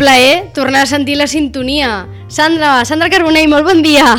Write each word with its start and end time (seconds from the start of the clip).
Plaer 0.00 0.48
tornar 0.56 0.82
a 0.82 0.86
sentir 0.86 1.18
la 1.18 1.26
sintonia. 1.26 2.06
Sandra, 2.26 2.86
Sandra 2.88 3.10
Carbonell, 3.12 3.50
molt 3.52 3.66
bon 3.68 3.82
dia. 3.84 4.14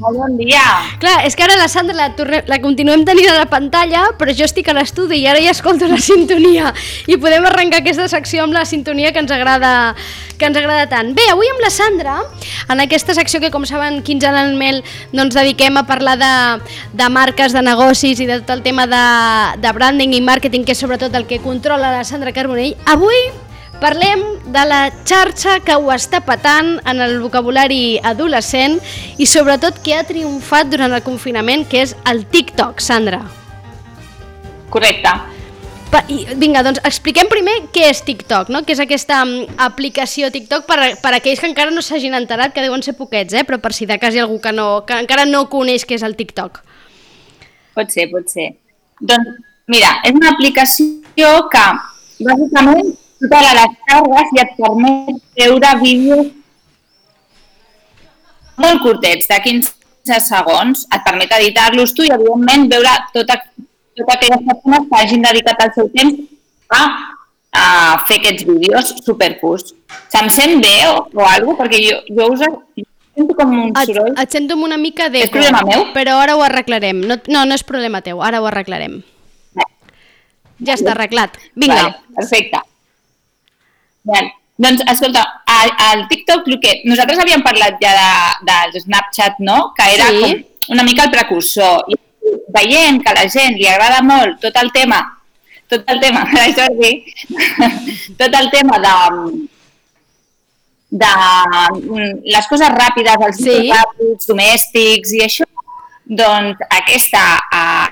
Molt 0.00 0.16
bon 0.16 0.34
dia. 0.36 0.60
Clar, 1.00 1.22
és 1.24 1.32
que 1.36 1.44
ara 1.46 1.56
la 1.56 1.68
Sandra 1.72 1.96
la, 1.96 2.08
torne, 2.18 2.42
la 2.48 2.58
continuem 2.60 3.06
tenint 3.08 3.30
a 3.32 3.38
la 3.38 3.46
pantalla, 3.48 4.02
però 4.20 4.34
jo 4.36 4.44
estic 4.44 4.68
a 4.68 4.74
l'estudi 4.76 5.22
i 5.22 5.26
ara 5.30 5.40
ja 5.40 5.54
escolto 5.56 5.88
la 5.88 5.96
sintonia. 6.04 6.74
I 7.08 7.16
podem 7.16 7.48
arrencar 7.48 7.80
aquesta 7.80 8.10
secció 8.12 8.44
amb 8.44 8.56
la 8.56 8.66
sintonia 8.68 9.12
que 9.16 9.24
ens 9.24 9.32
agrada, 9.32 9.74
que 10.36 10.48
ens 10.52 10.60
agrada 10.60 10.84
tant. 10.92 11.14
Bé, 11.16 11.30
avui 11.32 11.48
amb 11.48 11.64
la 11.64 11.72
Sandra, 11.72 12.20
en 12.68 12.84
aquesta 12.84 13.16
secció 13.16 13.40
que 13.40 13.52
com 13.52 13.64
saben 13.68 14.02
quinzenalment 14.04 14.82
doncs 15.16 15.36
dediquem 15.36 15.80
a 15.80 15.88
parlar 15.88 16.20
de, 16.20 16.32
de 16.92 17.12
marques, 17.12 17.56
de 17.56 17.64
negocis 17.64 18.20
i 18.20 18.28
de 18.28 18.42
tot 18.42 18.58
el 18.58 18.64
tema 18.68 18.84
de, 18.84 19.04
de 19.64 19.76
branding 19.80 20.12
i 20.16 20.24
màrqueting, 20.24 20.68
que 20.68 20.76
és 20.76 20.84
sobretot 20.84 21.16
el 21.16 21.24
que 21.24 21.40
controla 21.40 21.96
la 21.96 22.08
Sandra 22.08 22.36
Carbonell, 22.36 22.76
avui 22.84 23.30
Parlem 23.80 24.20
de 24.52 24.62
la 24.68 24.80
xarxa 25.08 25.54
que 25.64 25.72
ho 25.72 25.88
està 25.94 26.20
patant 26.20 26.74
en 26.90 26.98
el 27.00 27.14
vocabulari 27.22 27.96
adolescent 28.04 28.76
i 29.16 29.24
sobretot 29.24 29.78
que 29.80 29.94
ha 29.96 30.04
triomfat 30.04 30.68
durant 30.68 30.92
el 30.92 31.00
confinament, 31.06 31.64
que 31.64 31.80
és 31.86 31.94
el 32.12 32.26
TikTok, 32.28 32.84
Sandra. 32.84 33.22
Correcte. 34.68 35.14
Pa, 35.90 36.04
i, 36.12 36.20
vinga, 36.38 36.60
doncs 36.62 36.82
expliquem 36.86 37.32
primer 37.32 37.56
què 37.72 37.88
és 37.88 38.04
TikTok, 38.04 38.52
no? 38.52 38.60
què 38.68 38.76
és 38.76 38.84
aquesta 38.84 39.24
um, 39.24 39.34
aplicació 39.64 40.28
TikTok 40.30 40.68
per, 40.68 40.78
per 41.00 41.16
aquells 41.16 41.40
que 41.40 41.48
encara 41.48 41.72
no 41.72 41.80
s'hagin 41.82 42.14
enterat, 42.14 42.52
que 42.52 42.62
deuen 42.62 42.84
ser 42.84 42.98
poquets, 43.00 43.32
eh? 43.32 43.46
però 43.48 43.58
per 43.64 43.72
si 43.74 43.88
de 43.88 43.96
cas 43.98 44.14
hi 44.14 44.20
ha 44.20 44.28
algú 44.28 44.38
que, 44.44 44.52
no, 44.52 44.84
que 44.86 45.00
encara 45.00 45.24
no 45.26 45.46
coneix 45.50 45.88
què 45.88 45.96
és 45.96 46.04
el 46.06 46.20
TikTok. 46.20 46.60
Pot 47.80 47.96
ser, 47.96 48.10
pot 48.12 48.28
ser. 48.28 48.52
Doncs 49.00 49.40
mira, 49.72 49.96
és 50.04 50.14
una 50.14 50.34
aplicació 50.36 51.38
que 51.48 51.68
bàsicament 52.28 52.92
totes 53.20 53.56
les 53.60 53.80
cargues 53.90 54.36
i 54.36 54.42
et 54.44 54.54
permet 54.58 55.18
veure 55.38 55.72
vídeos 55.82 56.30
molt 58.60 58.82
curtets, 58.84 59.28
de 59.30 59.38
15 59.46 60.20
segons, 60.26 60.84
et 60.92 61.06
permet 61.06 61.32
editar-los 61.38 61.94
tu 61.96 62.04
i, 62.04 62.12
evidentment, 62.12 62.68
veure 62.72 62.92
tota, 63.14 63.38
totes 63.96 64.14
aquelles 64.16 64.44
persones 64.48 64.86
que 64.88 65.00
hagin 65.00 65.24
dedicat 65.24 65.64
el 65.66 65.72
seu 65.76 65.88
temps 65.94 66.20
a, 66.76 66.82
a 67.56 67.64
fer 68.08 68.20
aquests 68.20 68.46
vídeos 68.48 68.94
supercurts. 69.06 69.74
Se'm 70.12 70.30
sent 70.32 70.60
bé 70.64 70.76
o, 70.90 71.04
o 71.16 71.26
alguna? 71.26 71.58
Perquè 71.62 71.82
jo, 71.86 72.00
jo 72.16 72.30
us 72.34 72.44
sento 72.44 73.36
com 73.38 73.54
un 73.56 73.72
soroll. 73.84 74.12
Et, 74.14 74.24
et 74.24 74.38
sento 74.38 74.58
amb 74.58 74.68
una 74.68 74.80
mica 74.80 75.08
d'eco. 75.12 75.28
És 75.28 75.34
problema 75.34 75.64
meu? 75.66 75.88
Però 75.96 76.18
ara 76.22 76.36
ho 76.36 76.44
arreglarem. 76.46 77.04
No, 77.06 77.20
no, 77.32 77.46
no 77.48 77.58
és 77.58 77.66
problema 77.66 78.04
teu, 78.06 78.22
ara 78.24 78.42
ho 78.42 78.48
arreglarem. 78.50 79.00
Ja 80.60 80.76
està 80.76 80.92
arreglat. 80.92 81.38
Vinga. 81.56 81.78
Vale, 81.80 82.18
perfecte. 82.18 82.60
Bé, 84.02 84.20
doncs, 84.56 84.82
escolta, 84.92 85.22
al 85.46 86.06
TikTok, 86.08 86.48
el 86.48 86.60
que 86.60 86.80
nosaltres 86.88 87.18
havíem 87.22 87.42
parlat 87.44 87.76
ja 87.82 87.92
de, 88.44 88.58
de 88.72 88.80
Snapchat, 88.80 89.38
no?, 89.40 89.72
que 89.76 89.88
era 89.94 90.08
Sí. 90.10 90.20
com 90.20 90.74
una 90.76 90.84
mica 90.84 91.04
el 91.04 91.10
precursor. 91.10 91.84
I 91.88 91.96
veient 92.54 93.00
que 93.02 93.10
a 93.10 93.14
la 93.16 93.28
gent 93.28 93.56
li 93.56 93.66
agrada 93.68 94.02
molt 94.02 94.40
tot 94.40 94.56
el 94.60 94.70
tema, 94.72 95.00
tot 95.68 95.84
el 95.88 96.00
tema, 96.00 96.24
això 96.46 96.66
sí, 96.80 96.92
tot 98.18 98.34
el 98.34 98.50
tema 98.50 98.78
de, 98.78 98.94
de 100.90 101.12
les 102.34 102.46
coses 102.50 102.68
ràpides, 102.74 103.24
els 103.28 103.40
Sí. 103.44 103.70
ràpids, 103.70 104.28
domèstics 104.28 105.12
i 105.16 105.24
això, 105.26 105.46
doncs 106.04 106.58
aquesta 106.68 107.24
uh, 107.54 107.88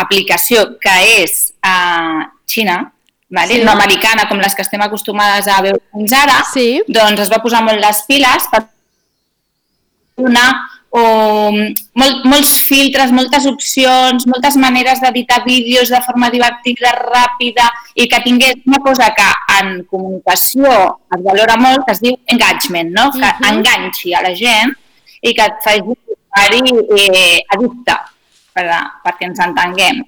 aplicació 0.00 0.66
que 0.80 0.96
és 1.24 1.52
uh, 1.64 2.26
Xina, 2.46 2.78
vale? 3.30 3.54
Sí. 3.60 3.64
no 3.64 3.72
americana 3.72 4.28
com 4.28 4.38
les 4.42 4.54
que 4.54 4.62
estem 4.62 4.82
acostumades 4.82 5.46
a 5.48 5.60
veure 5.62 5.80
fins 5.94 6.12
ara, 6.12 6.42
Sí. 6.52 6.82
doncs 6.88 7.20
es 7.20 7.30
va 7.30 7.38
posar 7.42 7.62
molt 7.62 7.80
les 7.80 8.02
piles 8.08 8.48
per 8.50 8.64
donar 10.16 10.50
o, 10.90 11.00
molt, 11.94 12.24
molts 12.26 12.50
filtres, 12.66 13.12
moltes 13.14 13.44
opcions, 13.46 14.26
moltes 14.26 14.56
maneres 14.58 14.98
d'editar 15.00 15.44
vídeos 15.44 15.88
de 15.88 16.00
forma 16.02 16.28
divertida, 16.34 16.90
ràpida 16.98 17.68
i 17.94 18.08
que 18.10 18.18
tingués 18.24 18.56
una 18.66 18.80
cosa 18.82 19.12
que 19.14 19.28
en 19.60 19.84
comunicació 19.84 20.66
es 21.14 21.22
valora 21.22 21.56
molt, 21.56 21.84
que 21.86 21.92
es 21.94 22.00
diu 22.02 22.18
engagement, 22.26 22.90
no? 22.90 23.10
que 23.12 23.18
Mhm. 23.22 23.44
enganxi 23.52 24.14
a 24.14 24.22
la 24.22 24.34
gent 24.34 24.74
i 25.22 25.32
que 25.32 25.42
et 25.44 25.62
faci 25.62 25.78
eh, 26.96 27.38
addicte, 27.54 27.94
per, 28.52 28.66
perquè 29.04 29.26
ens 29.26 29.38
entenguem. 29.38 30.02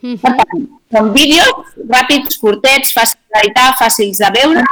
Mhm. 0.00 0.18
Per 0.22 0.32
tant, 0.38 0.66
són 0.94 1.12
vídeos 1.12 1.76
ràpids, 1.90 2.38
curtets, 2.38 2.92
fàcils 2.94 3.24
d'editar, 3.34 3.72
fàcils 3.80 4.18
de 4.22 4.28
veure 4.40 4.64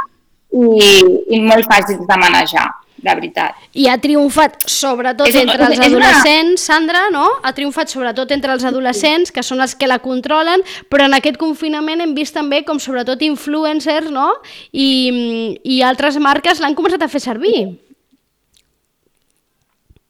i, 0.53 1.01
i 1.35 1.39
molt 1.43 1.67
fàcils 1.67 2.05
de 2.07 2.17
manejar, 2.17 2.67
de 2.97 3.13
veritat. 3.13 3.55
I 3.77 3.87
ha 3.91 3.97
triomfat 4.01 4.63
sobretot 4.71 5.27
És 5.27 5.35
entre 5.35 5.57
els 5.67 5.73
és 5.75 5.77
una- 5.77 5.87
adolescents, 5.87 6.61
Sandra, 6.61 7.09
no? 7.11 7.27
Ha 7.43 7.51
triomfat 7.53 7.89
sobretot 7.91 8.31
entre 8.31 8.53
els 8.53 8.63
adolescents, 8.63 9.31
que 9.31 9.43
són 9.43 9.61
els 9.61 9.75
que 9.75 9.85
la 9.87 9.99
controlen, 9.99 10.63
però 10.89 11.05
en 11.05 11.13
aquest 11.13 11.37
confinament 11.37 12.01
hem 12.01 12.15
vist 12.15 12.33
també 12.33 12.63
com 12.65 12.79
sobretot 12.79 13.21
influencers, 13.21 14.09
no? 14.09 14.31
I, 14.71 15.59
i 15.63 15.81
altres 15.83 16.17
marques 16.17 16.59
l'han 16.63 16.73
començat 16.75 17.03
a 17.03 17.07
fer 17.11 17.19
servir. 17.21 17.67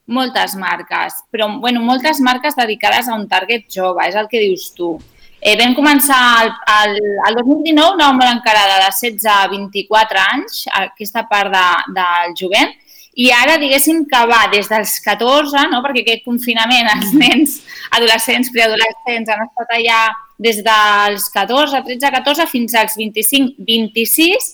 Moltes 0.07 0.55
marques, 0.55 1.19
però 1.29 1.49
bueno, 1.59 1.81
moltes 1.83 2.21
marques 2.23 2.55
dedicades 2.55 3.09
a 3.09 3.15
un 3.15 3.27
target 3.27 3.65
jove, 3.67 4.05
és 4.07 4.15
el 4.15 4.29
que 4.31 4.39
dius 4.39 4.69
tu. 4.77 4.93
Eh, 5.37 5.57
vam 5.59 5.75
començar 5.77 6.19
el, 6.45 6.53
el, 6.73 6.95
el 7.27 7.39
2019, 7.41 7.97
anàvem 7.97 8.21
molt 8.21 8.31
encarada 8.31 8.79
de 8.85 8.91
16 8.95 9.27
a 9.29 9.41
24 9.51 10.21
anys, 10.23 10.63
aquesta 10.79 11.25
part 11.29 11.51
de, 11.53 11.65
del 11.99 12.37
jovent, 12.39 12.71
i 13.17 13.31
ara 13.33 13.57
diguéssim 13.57 14.03
que 14.09 14.23
va 14.29 14.43
des 14.51 14.69
dels 14.69 14.95
14, 15.01 15.67
no? 15.73 15.81
perquè 15.83 16.03
aquest 16.03 16.25
confinament 16.25 16.87
els 16.93 17.13
nens, 17.17 17.59
adolescents, 17.97 18.51
preadolescents 18.53 19.31
han 19.33 19.45
estat 19.47 19.75
allà 19.79 20.01
des 20.37 20.59
dels 20.65 21.29
14, 21.33 21.83
13, 21.87 22.11
14 22.13 22.45
fins 22.51 22.75
als 22.77 22.97
25, 22.99 23.57
26, 23.65 24.51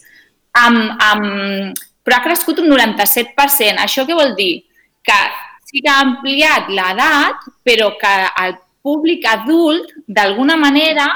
amb, 0.64 0.94
amb, 1.12 1.82
però 2.04 2.18
ha 2.18 2.24
crescut 2.24 2.62
un 2.64 2.72
97%. 2.72 3.84
Això 3.84 4.08
què 4.08 4.16
vol 4.16 4.32
dir? 4.40 4.64
Que 5.04 5.20
sí 5.68 5.82
que 5.82 5.92
ha 5.92 6.02
ampliat 6.06 6.70
l'edat, 6.72 7.48
però 7.66 7.94
que 8.00 8.14
el 8.46 8.56
públic 8.84 9.26
adult, 9.30 9.92
d'alguna 10.08 10.56
manera, 10.60 11.08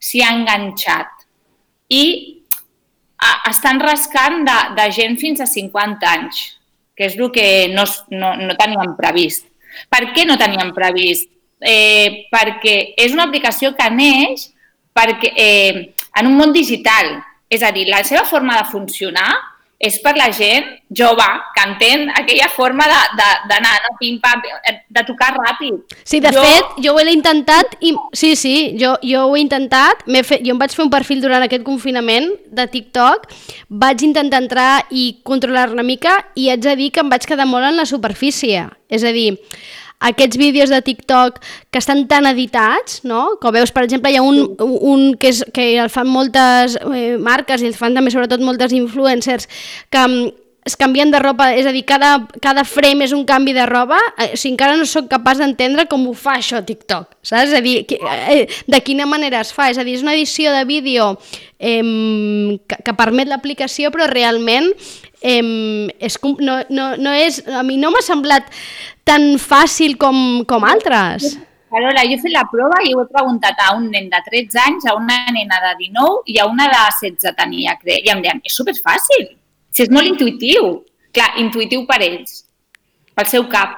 s'hi 0.00 0.22
ha 0.22 0.32
enganxat. 0.36 1.26
I 1.88 2.04
estan 3.48 3.80
rascant 3.80 4.42
de, 4.44 4.58
de 4.76 4.88
gent 4.92 5.16
fins 5.20 5.40
a 5.40 5.48
50 5.48 6.10
anys, 6.10 6.42
que 6.94 7.08
és 7.08 7.16
el 7.18 7.30
que 7.34 7.46
no, 7.72 7.86
no, 8.12 8.34
no 8.38 8.56
teníem 8.58 8.94
previst. 8.98 9.48
Per 9.90 10.02
què 10.14 10.26
no 10.28 10.36
teníem 10.40 10.70
previst? 10.76 11.30
Eh, 11.64 12.26
perquè 12.32 12.74
és 13.00 13.14
una 13.14 13.24
aplicació 13.26 13.72
que 13.78 13.86
neix 13.90 14.50
perquè, 14.94 15.32
eh, 15.34 15.94
en 16.20 16.28
un 16.28 16.36
món 16.38 16.52
digital. 16.52 17.16
És 17.50 17.62
a 17.62 17.70
dir, 17.74 17.86
la 17.88 18.02
seva 18.06 18.24
forma 18.26 18.56
de 18.58 18.68
funcionar 18.70 19.30
és 19.78 19.98
per 20.00 20.14
la 20.16 20.30
gent 20.32 20.64
jove 20.96 21.24
que 21.54 21.62
entén 21.68 22.08
aquella 22.10 22.48
forma 22.48 22.84
de- 22.86 23.16
de- 23.18 23.48
d'anar, 23.50 23.74
no, 23.84 23.96
pim, 23.98 24.18
pam, 24.20 24.40
de 24.88 25.02
tocar 25.04 25.32
ràpid. 25.36 25.74
Sí, 26.04 26.20
de 26.20 26.30
Jo- 26.32 26.42
fet, 26.42 26.64
jo 26.84 26.94
ho 26.94 26.98
he 27.00 27.12
intentat 27.12 27.76
i... 27.80 27.94
Sí, 28.12 28.34
sí, 28.36 28.76
jo, 28.80 28.94
jo 29.02 29.26
ho 29.26 29.36
he 29.36 29.40
intentat. 29.40 30.06
M'he 30.06 30.22
Fet... 30.22 30.40
Jo 30.46 30.52
em 30.54 30.58
vaig 30.58 30.70
fer 30.72 30.84
un 30.84 30.90
perfil 30.90 31.20
durant 31.20 31.42
aquest 31.42 31.64
confinament 31.64 32.30
de 32.46 32.66
TikTok, 32.66 33.26
vaig 33.68 34.02
intentar 34.02 34.40
entrar 34.42 34.86
i 34.90 35.18
controlar 35.24 35.70
una 35.72 35.82
mica 35.82 36.16
i 36.34 36.48
haig 36.50 36.60
de 36.64 36.76
dir 36.76 36.90
que 36.92 37.00
em 37.00 37.10
vaig 37.10 37.26
quedar 37.26 37.46
molt 37.46 37.64
en 37.66 37.76
la 37.76 37.84
superfície. 37.86 38.68
És 38.88 39.02
a 39.04 39.10
dir, 39.12 39.38
aquests 40.04 40.38
vídeos 40.40 40.72
de 40.72 40.80
TikTok 40.84 41.40
que 41.72 41.80
estan 41.80 42.04
tan 42.10 42.28
editats, 42.28 43.00
no? 43.08 43.38
Com 43.42 43.54
veus, 43.56 43.72
per 43.74 43.86
exemple, 43.86 44.12
hi 44.12 44.20
ha 44.20 44.24
un, 44.24 44.54
un 44.60 45.04
que, 45.20 45.32
és, 45.32 45.42
que 45.56 45.70
el 45.80 45.90
fan 45.92 46.10
moltes 46.10 46.78
eh, 46.84 47.16
marques 47.20 47.64
i 47.64 47.70
el 47.70 47.76
fan 47.78 47.96
també 47.96 48.12
sobretot 48.14 48.44
moltes 48.44 48.74
influencers 48.76 49.48
que 49.90 50.04
mm, 50.04 50.32
es 50.64 50.76
canvien 50.80 51.10
de 51.12 51.20
roba, 51.20 51.50
és 51.52 51.66
a 51.68 51.72
dir, 51.76 51.84
cada, 51.84 52.14
cada 52.40 52.64
frame 52.64 53.04
és 53.04 53.12
un 53.12 53.26
canvi 53.28 53.52
de 53.52 53.66
roba, 53.68 53.98
eh, 54.16 54.30
o 54.32 54.40
sigui, 54.40 54.54
encara 54.54 54.78
no 54.80 54.86
sóc 54.88 55.10
capaç 55.12 55.42
d'entendre 55.42 55.84
com 55.90 56.06
ho 56.08 56.14
fa 56.16 56.38
això 56.40 56.62
TikTok, 56.64 57.18
saps? 57.20 57.50
És 57.50 57.56
a 57.58 57.60
dir, 57.64 57.82
que, 57.86 57.98
eh, 58.00 58.48
de 58.48 58.80
quina 58.80 59.04
manera 59.06 59.42
es 59.44 59.52
fa, 59.52 59.68
és 59.70 59.78
a 59.78 59.84
dir, 59.84 59.98
és 59.98 60.04
una 60.06 60.14
edició 60.16 60.52
de 60.56 60.64
vídeo 60.64 61.12
eh, 61.58 61.82
que, 62.66 62.80
que 62.80 62.96
permet 62.96 63.28
l'aplicació, 63.28 63.92
però 63.92 64.08
realment 64.08 64.72
eh, 65.20 65.44
és, 66.00 66.18
no, 66.40 66.62
no, 66.70 66.90
no 66.96 67.12
és, 67.12 67.42
a 67.44 67.62
mi 67.62 67.76
no 67.76 67.92
m'ha 67.92 68.04
semblat 68.04 68.48
tan 69.04 69.34
fàcil 69.36 69.98
com, 70.00 70.44
com 70.48 70.64
altres. 70.64 71.36
Carola, 71.74 72.04
jo 72.06 72.16
he 72.16 72.22
fet 72.22 72.32
la 72.32 72.44
prova 72.48 72.80
i 72.86 72.92
ho 72.94 73.02
he 73.02 73.08
preguntat 73.10 73.58
a 73.60 73.72
un 73.76 73.88
nen 73.92 74.06
de 74.08 74.20
13 74.30 74.60
anys, 74.64 74.84
a 74.88 74.94
una 74.96 75.24
nena 75.34 75.58
de 75.60 75.72
19 75.88 76.30
i 76.30 76.38
a 76.38 76.46
una 76.46 76.68
de 76.70 76.84
16 77.02 77.34
tenia, 77.36 77.74
crec. 77.80 78.06
I 78.06 78.12
em 78.14 78.22
deien, 78.22 78.40
és 78.46 78.54
superfàcil, 78.54 79.26
si 79.74 79.86
és 79.86 79.92
molt 79.94 80.08
intuïtiu. 80.08 80.76
Clar, 81.14 81.34
intuïtiu 81.42 81.84
per 81.86 82.00
ells, 82.02 82.44
pel 83.14 83.28
seu 83.30 83.48
cap. 83.50 83.76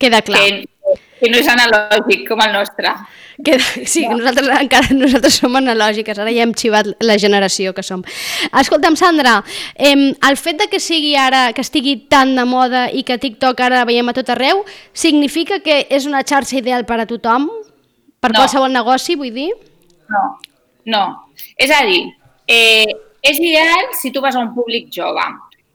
Queda 0.00 0.22
clar. 0.24 0.40
Que 0.40 0.70
que 1.20 1.28
no 1.28 1.40
és 1.40 1.48
analògic 1.52 2.24
com 2.28 2.40
el 2.40 2.54
nostre. 2.54 2.92
Que, 3.44 3.56
sí, 3.60 4.02
no. 4.08 4.16
nosaltres 4.18 4.48
encara 4.56 4.96
nosaltres 4.96 5.36
som 5.40 5.56
analògiques, 5.60 6.18
ara 6.18 6.32
ja 6.32 6.44
hem 6.46 6.54
xivat 6.56 6.90
la 7.04 7.16
generació 7.20 7.74
que 7.76 7.84
som. 7.86 8.02
Escolta'm, 8.62 8.96
Sandra, 9.00 9.38
eh, 9.76 9.94
el 10.12 10.38
fet 10.40 10.60
de 10.62 10.68
que 10.72 10.80
sigui 10.82 11.14
ara, 11.20 11.50
que 11.56 11.64
estigui 11.64 11.96
tan 12.12 12.34
de 12.38 12.46
moda 12.48 12.86
i 12.92 13.04
que 13.06 13.20
TikTok 13.20 13.60
ara 13.66 13.82
la 13.82 13.88
veiem 13.88 14.08
a 14.10 14.16
tot 14.16 14.32
arreu, 14.32 14.64
significa 14.92 15.60
que 15.64 15.82
és 15.90 16.08
una 16.08 16.24
xarxa 16.24 16.58
ideal 16.60 16.86
per 16.88 17.02
a 17.02 17.08
tothom? 17.10 17.48
Per 18.20 18.32
no. 18.32 18.40
qualsevol 18.40 18.72
negoci, 18.72 19.16
vull 19.20 19.32
dir? 19.32 19.50
No, 20.10 20.24
no. 20.92 21.04
És 21.56 21.72
a 21.72 21.84
dir, 21.88 22.02
eh, 22.48 22.88
és 23.22 23.38
ideal 23.38 23.92
si 24.00 24.10
tu 24.10 24.20
vas 24.20 24.36
a 24.36 24.42
un 24.44 24.54
públic 24.54 24.90
jove 24.92 25.24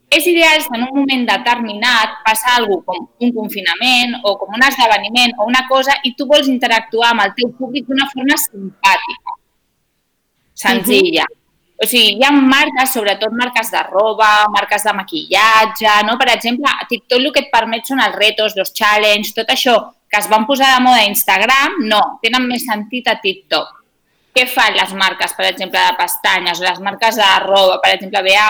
és 0.10 0.26
ideal 0.28 0.62
si 0.62 0.70
en 0.78 0.84
un 0.86 1.00
moment 1.02 1.24
determinat 1.28 2.20
passa 2.26 2.56
alguna 2.56 2.84
com 2.88 3.08
un 3.26 3.32
confinament 3.36 4.20
o 4.24 4.36
com 4.40 4.54
un 4.56 4.66
esdeveniment 4.68 5.34
o 5.40 5.48
una 5.50 5.66
cosa 5.68 5.96
i 6.08 6.14
tu 6.16 6.28
vols 6.30 6.48
interactuar 6.52 7.12
amb 7.12 7.26
el 7.26 7.34
teu 7.40 7.50
públic 7.58 7.88
d'una 7.90 8.08
forma 8.12 8.38
simpàtica, 8.38 9.40
senzilla. 10.54 11.26
Uh 11.26 11.34
-huh. 11.34 11.42
O 11.84 11.86
sigui, 11.86 12.16
hi 12.16 12.24
ha 12.24 12.32
marques, 12.32 12.94
sobretot 12.94 13.32
marques 13.32 13.72
de 13.72 13.82
roba, 13.84 14.48
marques 14.50 14.84
de 14.84 14.94
maquillatge, 14.94 16.04
no? 16.08 16.18
Per 16.18 16.30
exemple, 16.30 16.70
a 16.70 16.86
TikTok 16.88 17.20
el 17.20 17.32
que 17.34 17.42
et 17.42 17.52
permet 17.52 17.86
són 17.86 18.00
els 18.00 18.16
retos, 18.16 18.56
els 18.56 18.72
challenges, 18.72 19.34
tot 19.34 19.50
això 19.50 19.76
que 20.10 20.18
es 20.18 20.30
van 20.30 20.46
posar 20.46 20.74
de 20.74 20.84
moda 20.84 21.02
a 21.02 21.10
Instagram, 21.10 21.72
no, 21.92 22.20
tenen 22.22 22.48
més 22.48 22.64
sentit 22.64 23.08
a 23.08 23.20
TikTok. 23.20 23.85
Què 24.36 24.46
fan 24.52 24.76
les 24.76 24.94
marques, 25.00 25.34
per 25.38 25.48
exemple, 25.48 25.80
de 25.80 25.98
pestanyes 26.00 26.60
o 26.60 26.66
les 26.66 26.80
marques 26.84 27.20
de 27.20 27.30
roba, 27.46 27.80
per 27.84 27.94
exemple, 27.96 28.24
BA 28.26 28.48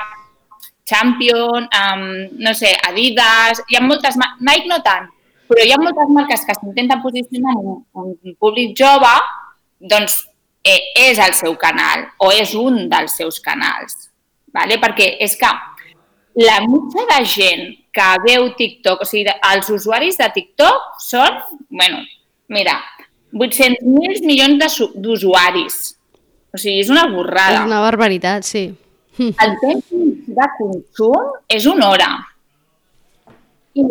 Champion, 0.85 1.65
um, 1.65 2.05
no 2.41 2.53
sé, 2.57 2.71
Adidas, 2.87 3.61
hi 3.69 3.77
ha 3.77 3.83
moltes, 3.85 4.17
Nike 4.41 4.69
no 4.69 4.79
tant, 4.85 5.07
però 5.49 5.65
hi 5.65 5.73
ha 5.73 5.81
moltes 5.81 6.11
marques 6.13 6.45
que 6.45 6.55
s'intenten 6.57 7.01
posicionar 7.03 7.53
en 7.57 7.71
un 8.01 8.35
públic 8.41 8.73
jove, 8.77 9.13
doncs 9.81 10.23
eh, 10.65 10.81
és 11.07 11.21
el 11.21 11.33
seu 11.37 11.55
canal 11.61 12.07
o 12.21 12.31
és 12.33 12.53
un 12.57 12.85
dels 12.89 13.17
seus 13.17 13.39
canals. 13.41 14.09
Vale? 14.55 14.79
Perquè 14.81 15.15
és 15.21 15.35
que 15.37 15.51
la 16.41 16.59
mitja 16.65 17.05
de 17.11 17.19
gent 17.29 17.65
que 17.95 18.07
veu 18.25 18.49
TikTok, 18.57 19.05
o 19.05 19.07
sigui, 19.07 19.31
els 19.51 19.69
usuaris 19.71 20.17
de 20.19 20.27
TikTok 20.35 20.99
són, 21.03 21.37
bueno, 21.69 22.01
mira, 22.51 22.79
800.000 23.35 24.23
milions 24.23 24.79
d'usuaris. 24.95 25.79
O 26.55 26.59
sigui, 26.59 26.79
és 26.85 26.91
una 26.93 27.05
borrada. 27.11 27.59
És 27.59 27.67
una 27.67 27.81
barbaritat, 27.83 28.47
sí. 28.47 28.69
El 29.43 29.57
temps 29.61 29.91
de 30.37 30.47
consum 30.59 31.33
és 31.51 31.67
una 31.71 31.89
hora. 31.91 32.09
I 33.75 33.83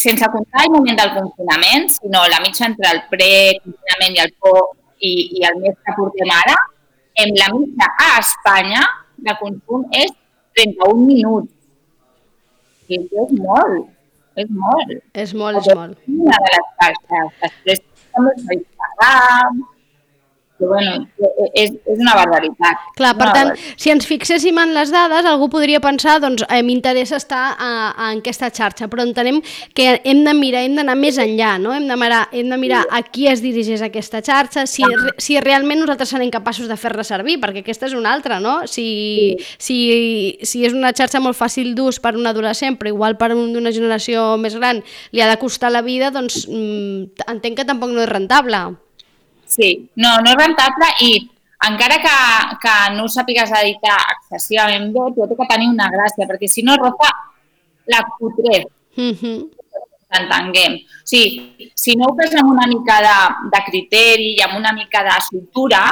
sense 0.00 0.24
comptar 0.32 0.64
el 0.64 0.72
moment 0.72 0.96
del 0.96 1.12
confinament, 1.12 1.90
sinó 1.92 2.22
la 2.32 2.40
mitja 2.40 2.64
entre 2.70 2.88
el 2.94 3.02
pre-confinament 3.10 4.16
i 4.16 4.22
el 4.24 4.32
po 4.40 4.54
i, 5.04 5.12
i 5.36 5.44
el 5.44 5.60
mes 5.60 5.76
que 5.84 5.94
portem 5.96 6.32
ara, 6.32 6.56
en 7.20 7.34
la 7.36 7.50
mitja 7.52 7.90
a 8.06 8.08
Espanya 8.22 8.86
de 9.28 9.36
consum 9.42 9.84
és 9.92 10.12
31 10.56 11.04
minuts. 11.04 11.52
I 12.88 13.02
és 13.04 13.36
molt, 13.36 13.90
és 14.40 14.48
molt. 14.48 14.96
És 15.12 15.34
molt, 15.36 15.60
és 15.60 15.76
molt. 15.76 16.00
Una 16.08 16.40
de 16.44 16.54
les. 16.54 16.98
Després 17.44 17.84
també 18.18 18.54
Instagram, 18.58 19.60
però 20.58 20.74
bueno, 20.74 21.06
és, 21.54 21.70
és 21.86 22.00
una 22.00 22.16
barbaritat. 22.18 22.88
Clar, 22.98 23.12
per 23.18 23.28
tant, 23.34 23.52
si 23.78 23.92
ens 23.92 24.06
fixéssim 24.08 24.58
en 24.58 24.74
les 24.74 24.90
dades, 24.90 25.26
algú 25.28 25.46
podria 25.52 25.80
pensar, 25.80 26.18
doncs, 26.22 26.42
eh, 26.50 26.60
m'interessa 26.66 27.18
estar 27.20 27.44
a, 27.54 27.68
a, 27.92 28.08
en 28.12 28.22
aquesta 28.22 28.50
xarxa, 28.54 28.88
però 28.90 29.04
entenem 29.06 29.38
que 29.78 30.00
hem 30.02 30.24
de 30.26 30.34
mirar, 30.34 30.64
hem 30.66 30.74
d'anar 30.78 30.96
més 30.98 31.20
enllà, 31.22 31.54
no? 31.62 31.74
Hem 31.76 31.86
de 31.88 31.98
mirar, 32.00 32.24
hem 32.34 32.50
de 32.50 32.58
mirar 32.58 32.82
a 32.90 33.02
qui 33.06 33.28
es 33.30 33.42
dirigeix 33.44 33.84
aquesta 33.86 34.22
xarxa, 34.24 34.66
si, 34.66 34.82
si 35.22 35.38
realment 35.44 35.84
nosaltres 35.84 36.10
serem 36.16 36.32
capaços 36.34 36.66
de 36.70 36.78
fer-la 36.80 37.06
servir, 37.06 37.38
perquè 37.42 37.62
aquesta 37.62 37.86
és 37.86 37.94
una 37.98 38.12
altra, 38.16 38.40
no? 38.42 38.58
Si, 38.66 39.38
si, 39.62 39.78
si 40.42 40.66
és 40.66 40.74
una 40.74 40.90
xarxa 40.90 41.22
molt 41.22 41.38
fàcil 41.38 41.74
d'ús 41.78 42.02
per 42.02 42.16
un 42.18 42.26
adolescent, 42.26 42.80
però 42.80 42.90
igual 42.90 43.18
per 43.20 43.30
un 43.36 43.54
d'una 43.54 43.72
generació 43.74 44.34
més 44.42 44.58
gran 44.58 44.82
li 45.14 45.22
ha 45.22 45.30
de 45.30 45.38
costar 45.38 45.70
la 45.70 45.86
vida, 45.86 46.10
doncs 46.10 46.42
mm, 46.50 47.30
entenc 47.30 47.62
que 47.62 47.68
tampoc 47.68 47.94
no 47.94 48.02
és 48.02 48.10
rentable. 48.10 48.66
Sí, 49.48 49.90
no, 49.96 50.18
no 50.20 50.32
és 50.34 50.38
rentable 50.38 50.88
i 51.06 51.12
encara 51.66 51.98
que, 52.04 52.16
que 52.62 52.74
no 52.94 53.06
ho 53.06 53.10
sàpigues 53.10 53.52
editar 53.60 53.96
excessivament 54.14 54.90
bé, 54.94 55.06
tu 55.14 55.26
té 55.26 55.38
que 55.38 55.46
tenir 55.50 55.70
una 55.72 55.88
gràcia, 55.90 56.26
perquè 56.28 56.50
si 56.50 56.62
no 56.66 56.76
rofa 56.78 57.08
la 57.88 58.02
cutrez. 58.18 58.66
Mm 58.96 59.14
-hmm. 59.14 59.38
Entenguem. 60.18 60.74
O 60.74 61.06
sigui, 61.10 61.70
si 61.74 61.96
no 61.96 62.06
ho 62.08 62.16
fes 62.16 62.34
amb 62.34 62.50
una 62.50 62.66
mica 62.66 63.00
de, 63.06 63.18
de 63.52 63.60
criteri 63.70 64.34
i 64.36 64.42
amb 64.42 64.56
una 64.56 64.72
mica 64.72 65.02
de 65.02 65.16
soltura, 65.30 65.82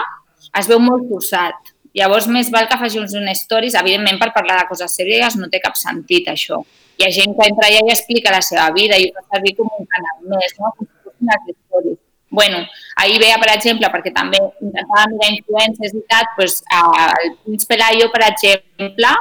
es 0.58 0.68
veu 0.68 0.78
molt 0.78 1.08
forçat. 1.08 1.54
Llavors, 1.94 2.26
més 2.26 2.50
val 2.50 2.68
que 2.68 2.78
faci 2.78 2.98
uns 2.98 3.12
stories, 3.40 3.74
evidentment, 3.74 4.18
per 4.18 4.32
parlar 4.32 4.60
de 4.60 4.68
coses 4.68 4.96
serioses 4.96 5.36
no 5.36 5.48
té 5.48 5.60
cap 5.60 5.74
sentit, 5.74 6.28
això. 6.28 6.64
Hi 6.98 7.04
ha 7.04 7.10
gent 7.10 7.32
que 7.36 7.48
entra 7.48 7.68
allà 7.68 7.80
i 7.86 7.90
explica 7.90 8.30
la 8.30 8.42
seva 8.42 8.70
vida 8.72 8.96
i 8.96 9.08
ho 9.08 9.12
fa 9.14 9.36
servir 9.36 9.56
com 9.56 9.68
un 9.78 9.86
canal 9.86 10.16
més, 10.32 10.52
no? 10.58 10.72
com 10.76 10.86
si 10.86 10.94
fossin 11.04 11.56
stories 11.56 12.05
bueno, 12.36 12.60
ahir 13.00 13.18
veia, 13.22 13.38
per 13.40 13.48
exemple, 13.54 13.88
perquè 13.92 14.12
també 14.14 14.38
intentava 14.60 15.06
mirar 15.12 15.32
influències 15.32 15.94
i 15.96 16.02
tal, 16.10 16.26
doncs, 16.36 16.58
el 16.76 17.36
Prince 17.44 17.68
Pelayo, 17.70 18.10
per 18.12 18.22
exemple, 18.28 19.12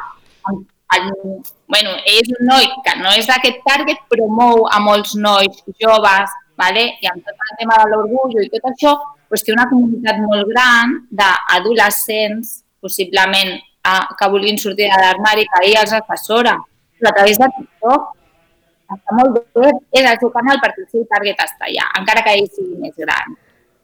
el, 0.95 1.12
bueno, 1.71 1.95
és 2.06 2.27
un 2.35 2.50
noi 2.50 2.67
que 2.85 2.95
no 3.00 3.13
és 3.15 3.29
d'aquest 3.29 3.63
target, 3.67 4.03
però 4.12 4.27
mou 4.27 4.65
a 4.67 4.81
molts 4.83 5.15
nois 5.15 5.63
joves, 5.81 6.35
vale? 6.59 6.85
i 7.01 7.09
amb 7.12 7.23
tot 7.23 7.47
el 7.47 7.56
tema 7.62 7.79
de 7.81 7.88
l'orgull 7.91 8.35
i 8.44 8.51
tot 8.51 8.69
això, 8.71 8.94
doncs 9.31 9.47
té 9.47 9.56
una 9.56 9.69
comunitat 9.71 10.19
molt 10.23 10.51
gran 10.51 11.00
d'adolescents, 11.21 12.59
possiblement 12.83 13.56
a, 13.83 13.95
que 14.11 14.29
vulguin 14.31 14.59
sortir 14.61 14.91
de 14.91 15.01
l'armari, 15.01 15.47
que 15.50 15.63
ell 15.65 15.79
els 15.81 15.95
assessora, 16.01 16.59
però 17.00 17.11
a 17.11 17.18
través 17.18 17.39
de 17.41 17.50
TikTok, 17.57 18.11
està 18.93 19.17
molt 19.17 19.39
bé, 19.57 19.71
és 19.97 20.05
el 20.05 20.19
seu 20.21 20.31
canal 20.33 20.61
perquè 20.61 20.83
el 20.83 20.89
seu 20.91 21.05
target 21.09 21.41
està 21.45 21.69
allà, 21.69 21.87
encara 21.99 22.23
que 22.25 22.35
ell 22.37 22.47
sigui 22.53 22.77
més 22.83 22.95
gran. 23.01 23.35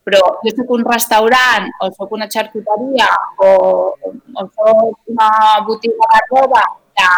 Però 0.06 0.22
jo 0.42 0.54
soc 0.58 0.72
un 0.74 0.84
restaurant 0.88 1.68
o 1.82 1.90
soc 1.94 2.14
una 2.18 2.28
xarcuteria 2.30 3.10
o, 3.46 3.50
o 3.94 4.46
soc 4.56 5.14
una 5.14 5.30
botiga 5.68 6.10
de 6.14 6.22
roba 6.32 6.64
de, 6.98 7.10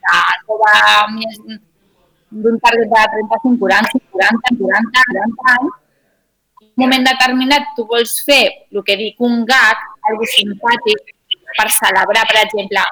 de 0.00 0.22
roba 0.48 0.72
més 1.12 1.42
d'un 2.32 2.56
target 2.64 2.88
de 2.88 3.04
35, 3.16 3.58
40, 3.60 4.00
40, 4.16 4.54
40, 4.62 5.04
40 5.12 5.52
anys, 5.54 5.76
en 6.62 6.70
un 6.70 6.84
moment 6.84 7.04
determinat 7.04 7.74
tu 7.76 7.84
vols 7.90 8.14
fer 8.24 8.44
el 8.72 8.80
que 8.86 8.96
dic 8.96 9.20
un 9.20 9.44
gag, 9.48 9.84
algo 10.08 10.28
simpàtic, 10.32 11.12
per 11.58 11.68
celebrar, 11.76 12.24
per 12.30 12.40
exemple, 12.46 12.84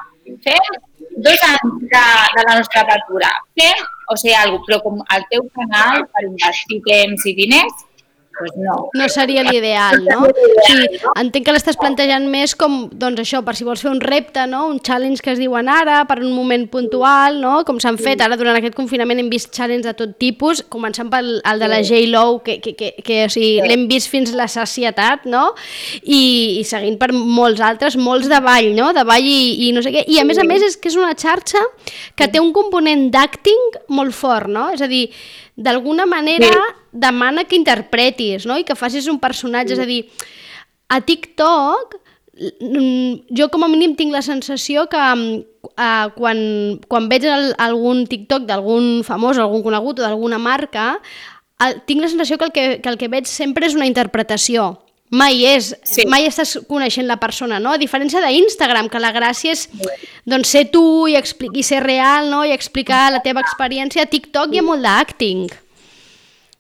fem 0.44 0.89
dos 1.24 1.46
anys 1.48 1.80
de, 1.92 2.04
de 2.36 2.44
la 2.48 2.58
nostra 2.58 2.84
apertura, 2.84 3.30
fem 3.58 3.88
o 4.10 4.16
sigui, 4.18 4.34
alguna 4.34 4.66
però 4.66 4.80
com 4.82 5.02
el 5.14 5.26
teu 5.30 5.46
canal 5.54 6.02
per 6.10 6.24
invertir 6.26 6.80
temps 6.86 7.26
i 7.30 7.34
diners, 7.38 7.84
pues 8.40 8.56
no. 8.56 8.88
No 8.96 9.08
seria 9.12 9.44
l'ideal, 9.44 10.04
no? 10.06 10.24
Sí, 10.64 10.78
entenc 11.20 11.46
que 11.46 11.52
l'estàs 11.54 11.76
plantejant 11.80 12.26
més 12.32 12.54
com, 12.58 12.86
doncs 12.90 13.20
això, 13.22 13.42
per 13.44 13.54
si 13.58 13.66
vols 13.68 13.82
fer 13.84 13.90
un 13.92 14.00
repte, 14.00 14.46
no? 14.48 14.64
Un 14.72 14.80
challenge 14.80 15.20
que 15.24 15.34
es 15.34 15.40
diuen 15.42 15.68
ara, 15.68 16.00
per 16.08 16.18
un 16.22 16.32
moment 16.32 16.64
puntual, 16.72 17.40
no? 17.42 17.60
Com 17.68 17.80
s'han 17.82 18.00
fet 18.00 18.24
ara 18.24 18.38
durant 18.40 18.56
aquest 18.56 18.76
confinament 18.78 19.20
hem 19.20 19.28
vist 19.32 19.52
challenge 19.56 19.84
de 19.86 19.94
tot 19.98 20.16
tipus, 20.22 20.64
començant 20.72 21.12
pel 21.12 21.36
el 21.38 21.60
de 21.60 21.68
la 21.70 21.82
J-Lo, 21.84 22.40
que, 22.46 22.58
que, 22.64 22.74
que, 22.78 22.92
que 23.04 23.20
o 23.26 23.32
sigui, 23.32 23.60
l'hem 23.68 23.84
vist 23.90 24.10
fins 24.12 24.32
la 24.36 24.48
sacietat, 24.50 25.28
no? 25.28 25.50
I, 26.00 26.22
I 26.62 26.64
seguint 26.68 26.96
per 27.00 27.12
molts 27.12 27.60
altres, 27.64 27.98
molts 28.00 28.30
de 28.30 28.40
ball, 28.44 28.72
no? 28.76 28.94
De 28.96 29.04
ball 29.04 29.28
i, 29.28 29.68
i 29.68 29.70
no 29.76 29.84
sé 29.84 29.92
què. 29.94 30.06
I 30.08 30.20
a 30.22 30.26
més 30.28 30.40
a 30.40 30.48
més 30.48 30.64
és 30.64 30.80
que 30.80 30.88
és 30.88 30.98
una 30.98 31.12
xarxa 31.12 31.60
que 32.16 32.30
té 32.32 32.40
un 32.40 32.54
component 32.56 33.10
d'acting 33.12 33.80
molt 33.92 34.16
fort, 34.16 34.48
no? 34.50 34.70
És 34.74 34.80
a 34.80 34.88
dir, 34.90 35.08
d'alguna 35.60 36.06
manera 36.08 36.48
sí. 36.50 36.76
demana 37.04 37.44
que 37.44 37.58
interpretis, 37.58 38.46
no? 38.48 38.56
I 38.56 38.64
que 38.64 38.78
facis 38.78 39.10
un 39.12 39.20
personatge, 39.20 39.74
sí. 39.74 39.78
és 39.78 39.84
a 39.84 39.88
dir, 39.88 40.02
a 40.90 41.00
TikTok 41.04 42.00
jo 43.36 43.48
com 43.52 43.64
a 43.66 43.68
mínim 43.68 43.92
tinc 43.98 44.14
la 44.14 44.22
sensació 44.24 44.86
que 44.88 45.00
uh, 45.00 46.06
quan, 46.16 46.38
quan 46.88 47.08
veig 47.10 47.26
el, 47.28 47.50
algun 47.60 48.06
TikTok 48.08 48.46
d'algun 48.48 49.02
famós, 49.04 49.38
algun 49.38 49.64
conegut 49.66 50.00
o 50.00 50.06
d'alguna 50.06 50.38
marca, 50.40 50.94
el, 51.60 51.82
tinc 51.84 52.00
la 52.00 52.08
sensació 52.08 52.38
que 52.38 52.48
el 52.48 52.54
que, 52.56 52.64
que 52.80 52.88
el 52.88 52.96
que 52.96 53.10
veig 53.12 53.28
sempre 53.28 53.68
és 53.68 53.76
una 53.76 53.88
interpretació 53.90 54.78
mai 55.10 55.42
és, 55.50 55.72
sí. 55.84 56.06
mai 56.08 56.26
estàs 56.28 56.56
coneixent 56.70 57.08
la 57.08 57.18
persona, 57.22 57.58
no? 57.62 57.74
A 57.74 57.80
diferència 57.80 58.22
d'Instagram, 58.22 58.88
que 58.90 59.02
la 59.02 59.12
gràcia 59.14 59.54
és 59.56 59.66
doncs, 60.24 60.52
ser 60.54 60.68
tu 60.70 61.08
i, 61.10 61.16
i 61.18 61.64
ser 61.66 61.82
real, 61.84 62.30
no? 62.30 62.44
I 62.46 62.54
explicar 62.54 63.08
la 63.10 63.22
teva 63.24 63.42
experiència. 63.42 64.06
A 64.06 64.10
TikTok 64.10 64.54
hi 64.54 64.62
ha 64.62 64.66
molt 64.66 64.86
d'acting. 64.86 65.50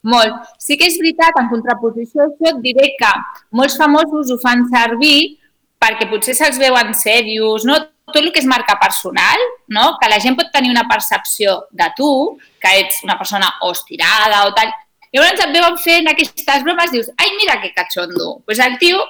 Molt. 0.02 0.48
Sí 0.58 0.78
que 0.80 0.88
és 0.88 0.96
veritat, 0.98 1.36
en 1.36 1.50
contraposició 1.52 2.24
a 2.24 2.28
això, 2.30 2.54
et 2.54 2.60
diré 2.64 2.94
que 2.98 3.12
molts 3.56 3.76
famosos 3.78 4.32
ho 4.32 4.38
fan 4.42 4.64
servir 4.72 5.36
perquè 5.80 6.08
potser 6.10 6.34
se'ls 6.36 6.60
veuen 6.60 6.92
serios, 6.96 7.64
no? 7.68 7.78
tot 8.10 8.18
el 8.20 8.32
que 8.34 8.42
és 8.42 8.48
marca 8.48 8.74
personal, 8.80 9.40
no? 9.68 9.94
que 10.00 10.08
la 10.10 10.18
gent 10.20 10.36
pot 10.36 10.50
tenir 10.52 10.72
una 10.72 10.86
percepció 10.90 11.66
de 11.70 11.86
tu, 11.96 12.10
que 12.60 12.72
ets 12.82 13.04
una 13.06 13.16
persona 13.20 13.52
o 13.62 13.70
estirada 13.72 14.46
o 14.48 14.54
tal, 14.56 14.72
Llavors 15.12 15.42
et 15.42 15.54
veuen 15.54 15.78
fent 15.82 16.10
aquestes 16.10 16.62
bromes, 16.66 16.92
dius, 16.92 17.08
ai, 17.18 17.32
mira 17.38 17.58
que 17.62 17.72
cachondo. 17.74 18.36
Doncs 18.36 18.44
pues 18.46 18.60
el 18.62 18.78
tio 18.78 19.00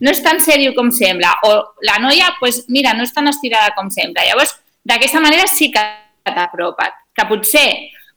no 0.00 0.12
és 0.12 0.20
tan 0.24 0.40
sèrio 0.44 0.74
com 0.76 0.90
sembla, 0.92 1.32
o 1.48 1.52
la 1.88 1.96
noia, 2.02 2.34
pues, 2.40 2.64
mira, 2.68 2.92
no 2.94 3.06
és 3.06 3.14
tan 3.16 3.28
estirada 3.30 3.72
com 3.76 3.88
sembla. 3.90 4.26
Llavors, 4.28 4.52
d'aquesta 4.84 5.22
manera 5.24 5.46
sí 5.48 5.70
que 5.72 5.84
t'apropet, 6.26 7.00
que 7.16 7.28
potser 7.30 7.68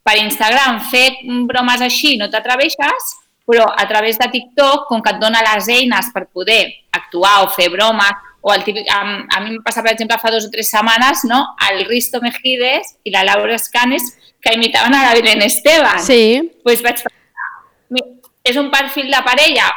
per 0.04 0.18
Instagram 0.20 0.82
fer 0.90 1.06
bromes 1.48 1.80
així 1.84 2.16
no 2.20 2.28
t'atreveixes, 2.28 3.14
però 3.48 3.66
a 3.72 3.86
través 3.88 4.18
de 4.20 4.28
TikTok, 4.30 4.86
com 4.88 5.00
que 5.02 5.14
et 5.14 5.20
dona 5.22 5.40
les 5.42 5.68
eines 5.72 6.10
per 6.14 6.26
poder 6.28 6.62
actuar 6.92 7.40
o 7.44 7.48
fer 7.54 7.70
bromes, 7.72 8.26
o 8.40 8.52
el 8.54 8.64
típic, 8.64 8.86
a, 8.88 9.00
a 9.36 9.40
mi 9.42 9.52
em 9.52 9.62
passa, 9.64 9.82
per 9.84 9.92
exemple, 9.92 10.16
fa 10.20 10.30
dues 10.32 10.46
o 10.48 10.52
tres 10.52 10.70
setmanes, 10.72 11.24
no? 11.28 11.42
el 11.68 11.84
Risto 11.88 12.22
Mejides 12.24 12.94
i 13.04 13.12
la 13.12 13.24
Laura 13.24 13.56
Escanes 13.56 14.14
que 14.40 14.54
imitaven 14.56 14.94
a 14.94 15.02
la 15.08 15.14
Belén 15.14 15.42
Esteban. 15.42 16.00
Sí. 16.00 16.50
Pues 16.64 16.80
vaig 16.80 17.02
pensar, 17.02 17.19
és 18.44 18.56
un 18.56 18.70
perfil 18.70 19.10
de 19.10 19.22
parella 19.26 19.68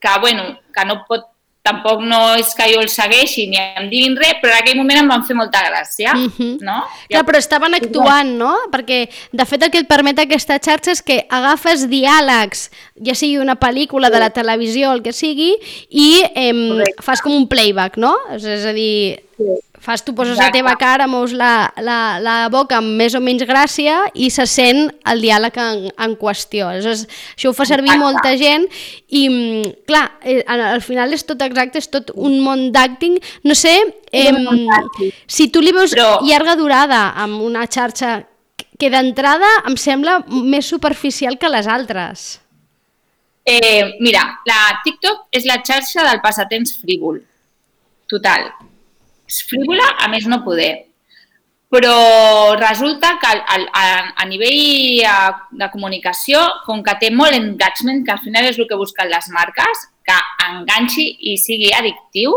que, 0.00 0.18
bueno, 0.20 0.58
que 0.72 0.84
no 0.84 1.04
pot 1.08 1.30
tampoc 1.64 2.02
no 2.04 2.18
és 2.36 2.50
que 2.52 2.66
jo 2.68 2.82
el 2.84 2.90
segueixi 2.92 3.46
ni 3.48 3.56
em 3.56 3.86
diguin 3.88 4.18
res, 4.20 4.36
però 4.42 4.52
en 4.52 4.58
aquell 4.60 4.76
moment 4.76 5.00
em 5.00 5.08
van 5.08 5.22
fer 5.24 5.36
molta 5.38 5.62
gràcia, 5.64 6.12
mm 6.12 6.32
-hmm. 6.36 6.58
no? 6.60 6.82
Clar, 7.08 7.24
però 7.24 7.38
estaven 7.38 7.74
actuant, 7.74 8.34
no? 8.36 8.52
Perquè, 8.70 9.08
de 9.32 9.46
fet, 9.46 9.62
el 9.62 9.70
que 9.70 9.80
et 9.80 9.88
permet 9.88 10.18
aquesta 10.18 10.58
xarxa 10.58 10.92
és 10.92 11.02
que 11.02 11.24
agafes 11.30 11.88
diàlegs, 11.88 12.70
ja 13.00 13.14
sigui 13.14 13.38
una 13.38 13.56
pel·lícula 13.56 14.10
de 14.10 14.20
la 14.20 14.30
televisió, 14.30 14.92
el 14.92 15.02
que 15.02 15.12
sigui, 15.12 15.56
i 15.88 16.22
eh, 16.34 16.84
fas 17.00 17.22
com 17.22 17.32
un 17.32 17.48
playback, 17.48 17.96
no? 17.96 18.14
És, 18.36 18.44
és 18.44 18.64
a 18.66 18.72
dir, 18.72 19.24
sí 19.38 19.44
fas, 19.84 20.02
tu 20.04 20.14
poses 20.14 20.32
Exacte. 20.32 20.58
la 20.58 20.64
teva 20.64 20.74
cara, 20.80 21.06
mous 21.06 21.32
la, 21.36 21.68
la, 21.84 22.18
la 22.22 22.36
boca 22.52 22.78
amb 22.80 22.96
més 22.98 23.14
o 23.14 23.20
menys 23.22 23.44
gràcia 23.46 24.00
i 24.16 24.30
se 24.32 24.46
sent 24.48 24.88
el 25.10 25.22
diàleg 25.22 25.58
en, 25.60 25.84
en 25.92 26.16
qüestió. 26.18 26.70
Aleshores, 26.72 27.04
això 27.36 27.52
ho 27.52 27.56
fa 27.56 27.66
servir 27.68 27.92
Exacte. 27.92 28.04
molta 28.04 28.32
gent 28.40 28.66
i, 28.66 29.22
mm, 29.28 29.74
clar, 29.88 30.04
eh, 30.24 30.40
al 30.48 30.82
final 30.84 31.12
és 31.14 31.26
tot 31.28 31.44
exacte, 31.44 31.82
és 31.84 31.90
tot 31.92 32.14
un 32.16 32.40
món 32.42 32.70
d'acting. 32.74 33.20
No 33.44 33.54
sé, 33.58 33.76
eh, 34.10 34.32
si 35.26 35.50
tu 35.52 35.62
li 35.62 35.74
veus 35.76 35.94
Però... 35.94 36.18
llarga 36.24 36.56
durada 36.56 37.04
amb 37.20 37.44
una 37.44 37.68
xarxa 37.68 38.22
que 38.80 38.90
d'entrada 38.90 39.50
em 39.68 39.76
sembla 39.78 40.18
més 40.26 40.66
superficial 40.66 41.38
que 41.38 41.52
les 41.52 41.68
altres. 41.70 42.28
Eh, 43.44 44.00
mira, 44.00 44.24
la 44.48 44.60
TikTok 44.82 45.28
és 45.36 45.44
la 45.44 45.60
xarxa 45.60 46.08
del 46.08 46.22
passatemps 46.24 46.78
frívol. 46.80 47.20
Total 48.08 48.48
frívola, 49.28 49.86
a 50.00 50.08
més 50.12 50.26
no 50.30 50.42
poder. 50.44 50.86
Però 51.74 52.54
resulta 52.54 53.16
que 53.18 53.26
a, 53.26 53.56
a, 53.58 53.84
a 54.22 54.26
nivell 54.30 55.02
de 55.58 55.68
comunicació, 55.72 56.42
com 56.68 56.84
que 56.86 56.94
té 57.00 57.10
molt 57.10 57.34
engagement, 57.34 58.04
que 58.06 58.14
al 58.14 58.22
final 58.22 58.46
és 58.46 58.60
el 58.60 58.68
que 58.70 58.78
busquen 58.78 59.10
les 59.10 59.26
marques, 59.34 59.88
que 60.06 60.18
enganxi 60.46 61.08
i 61.32 61.34
sigui 61.40 61.72
addictiu, 61.74 62.36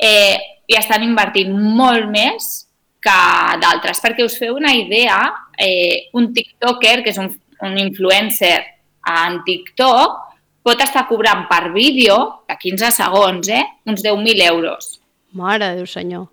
eh, 0.00 0.40
i 0.66 0.78
estan 0.80 1.04
invertint 1.06 1.52
molt 1.54 2.08
més 2.10 2.64
que 3.04 3.18
d'altres. 3.62 4.00
Perquè 4.02 4.26
us 4.26 4.38
feu 4.40 4.56
una 4.56 4.72
idea, 4.74 5.20
eh, 5.58 6.08
un 6.18 6.32
tiktoker, 6.34 7.02
que 7.04 7.12
és 7.12 7.20
un, 7.20 7.30
un 7.62 7.78
influencer 7.78 8.56
en 9.12 9.42
TikTok, 9.46 10.20
pot 10.64 10.80
estar 10.80 11.04
cobrant 11.06 11.44
per 11.46 11.68
vídeo, 11.74 12.18
de 12.48 12.56
15 12.58 12.90
segons, 12.96 13.48
eh, 13.52 13.64
uns 13.86 14.02
10.000 14.02 14.46
euros. 14.48 14.94
Mare 15.34 15.70
de 15.70 15.82
Déu 15.82 15.86
senyor. 15.90 16.28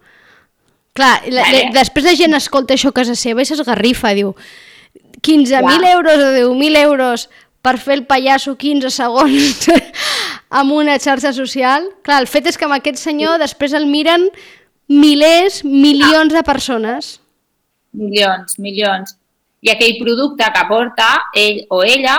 Clar, 0.93 1.21
la, 1.31 1.45
vale. 1.47 1.69
després 1.75 2.05
la 2.05 2.17
gent 2.19 2.35
escolta 2.35 2.75
això 2.75 2.91
a 2.91 2.97
casa 2.97 3.15
seva 3.15 3.43
i 3.43 3.47
s'esgarrifa, 3.47 4.11
diu 4.17 4.33
15.000 5.23 5.87
euros 5.93 6.19
o 6.19 6.31
10.000 6.35 6.81
euros 6.81 7.29
per 7.61 7.77
fer 7.77 7.99
el 7.99 8.05
pallasso 8.09 8.55
15 8.57 8.89
segons 8.91 9.69
amb 10.61 10.73
una 10.75 10.97
xarxa 10.99 11.31
social. 11.33 11.87
Clar, 12.05 12.21
el 12.23 12.29
fet 12.29 12.49
és 12.51 12.57
que 12.57 12.67
amb 12.67 12.77
aquest 12.77 12.99
senyor 12.99 13.39
després 13.41 13.75
el 13.77 13.87
miren 13.89 14.27
milers, 14.91 15.61
milions 15.63 16.33
de 16.33 16.43
persones. 16.43 17.15
Milions, 17.95 18.57
milions. 18.59 19.15
I 19.61 19.71
aquell 19.75 19.99
producte 20.01 20.47
que 20.51 20.67
porta 20.67 21.09
ell 21.37 21.61
o 21.69 21.83
ella 21.85 22.17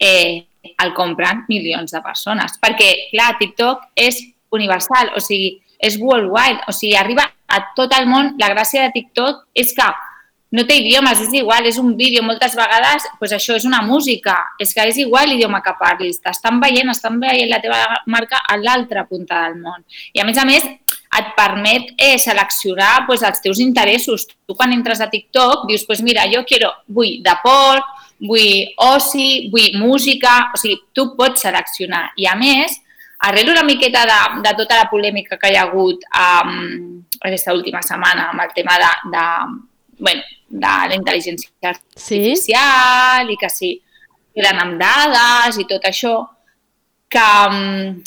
eh, 0.00 0.48
el 0.82 0.94
compren 0.96 1.44
milions 1.48 1.92
de 1.92 2.00
persones. 2.02 2.56
Perquè, 2.62 2.90
clar, 3.12 3.34
TikTok 3.38 3.90
és 4.08 4.22
universal, 4.56 5.12
o 5.14 5.20
sigui, 5.20 5.58
és 5.78 5.98
worldwide, 6.00 6.66
o 6.68 6.74
sigui, 6.74 6.96
arriba 6.98 7.28
a 7.48 7.62
tot 7.76 7.94
el 7.96 8.06
món. 8.10 8.34
La 8.40 8.50
gràcia 8.52 8.84
de 8.84 8.94
TikTok 8.94 9.46
és 9.54 9.72
que 9.76 9.88
no 10.50 10.64
té 10.64 10.78
idiomes, 10.80 11.20
és 11.20 11.32
igual, 11.36 11.66
és 11.68 11.76
un 11.76 11.90
vídeo, 11.96 12.22
moltes 12.24 12.54
vegades 12.56 13.04
pues 13.18 13.34
això 13.36 13.56
és 13.58 13.66
una 13.68 13.82
música, 13.84 14.34
és 14.60 14.72
que 14.72 14.86
és 14.88 14.96
igual 15.04 15.28
l'idioma 15.28 15.60
que 15.64 15.74
parlis, 15.76 16.22
t'estan 16.24 16.60
veient, 16.62 16.88
estan 16.88 17.18
veient 17.20 17.50
la 17.50 17.60
teva 17.60 17.82
marca 18.08 18.40
a 18.48 18.56
l'altra 18.56 19.04
punta 19.08 19.42
del 19.44 19.58
món. 19.60 19.84
I 20.16 20.22
a 20.22 20.26
més 20.28 20.40
a 20.40 20.46
més 20.48 20.64
et 20.64 21.30
permet 21.36 21.92
eh, 21.96 22.16
seleccionar 22.20 23.04
pues, 23.06 23.22
els 23.24 23.44
teus 23.44 23.60
interessos. 23.60 24.26
Tu 24.28 24.56
quan 24.56 24.72
entres 24.72 25.00
a 25.04 25.10
TikTok 25.12 25.68
dius, 25.68 25.84
pues 25.88 26.02
mira, 26.04 26.24
jo 26.32 26.44
quiero, 26.48 26.72
vull 26.88 27.20
deport, 27.24 27.84
vull 28.24 28.72
oci, 28.88 29.48
vull 29.52 29.76
música, 29.80 30.50
o 30.54 30.60
sigui, 30.60 30.80
tu 30.96 31.10
pots 31.16 31.44
seleccionar. 31.44 32.08
I 32.16 32.28
a 32.28 32.36
més, 32.40 32.80
arrel 33.18 33.50
una 33.50 33.64
miqueta 33.66 34.04
de, 34.06 34.18
de 34.42 34.54
tota 34.56 34.78
la 34.78 34.88
polèmica 34.90 35.38
que 35.38 35.50
hi 35.50 35.56
ha 35.58 35.66
hagut 35.66 36.04
um, 36.12 37.02
aquesta 37.20 37.54
última 37.56 37.82
setmana 37.82 38.28
amb 38.30 38.44
el 38.44 38.52
tema 38.54 38.78
de, 38.78 38.90
de, 39.14 39.24
bueno, 39.98 40.22
de 40.48 40.74
la 40.90 40.96
intel·ligència 40.96 41.72
artificial 41.72 43.26
sí? 43.26 43.34
i 43.34 43.38
que 43.40 43.50
sí, 43.50 43.72
queden 44.34 44.60
amb 44.62 44.78
dades 44.80 45.58
i 45.58 45.66
tot 45.66 45.84
això, 45.88 46.14
que 47.10 47.26
um, 47.50 47.98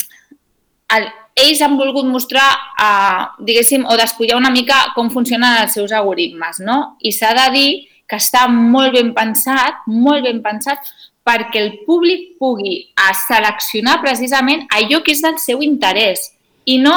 el, 0.96 1.08
ells 1.44 1.62
han 1.64 1.76
volgut 1.76 2.08
mostrar, 2.08 2.48
uh, 2.80 3.36
diguéssim, 3.44 3.84
o 3.84 3.96
despullar 4.00 4.40
una 4.40 4.50
mica 4.52 4.92
com 4.96 5.10
funcionen 5.12 5.62
els 5.62 5.76
seus 5.76 5.92
algoritmes, 5.92 6.60
no? 6.64 6.96
I 7.00 7.12
s'ha 7.12 7.32
de 7.36 7.48
dir 7.56 7.70
que 8.08 8.18
està 8.20 8.46
molt 8.50 8.92
ben 8.96 9.12
pensat, 9.16 9.84
molt 9.88 10.24
ben 10.26 10.42
pensat, 10.44 10.88
perquè 11.26 11.60
el 11.62 11.72
públic 11.86 12.32
pugui 12.40 12.78
a 12.98 13.12
seleccionar 13.14 14.00
precisament 14.02 14.66
allò 14.74 15.02
que 15.02 15.14
és 15.14 15.22
del 15.22 15.38
seu 15.42 15.62
interès 15.62 16.30
i 16.66 16.78
no, 16.82 16.94